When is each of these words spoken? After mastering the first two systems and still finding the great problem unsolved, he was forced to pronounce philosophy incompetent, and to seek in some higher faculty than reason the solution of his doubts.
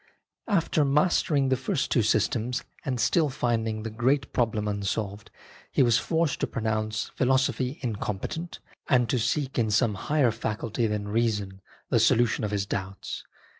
After 0.47 0.83
mastering 0.83 1.49
the 1.49 1.55
first 1.55 1.91
two 1.91 2.01
systems 2.01 2.63
and 2.83 2.99
still 2.99 3.29
finding 3.29 3.83
the 3.83 3.91
great 3.91 4.33
problem 4.33 4.67
unsolved, 4.67 5.29
he 5.71 5.83
was 5.83 5.99
forced 5.99 6.39
to 6.39 6.47
pronounce 6.47 7.09
philosophy 7.09 7.77
incompetent, 7.83 8.57
and 8.89 9.07
to 9.09 9.19
seek 9.19 9.59
in 9.59 9.69
some 9.69 9.93
higher 9.93 10.31
faculty 10.31 10.87
than 10.87 11.07
reason 11.09 11.61
the 11.91 11.99
solution 11.99 12.43
of 12.43 12.49
his 12.49 12.65
doubts. 12.65 13.23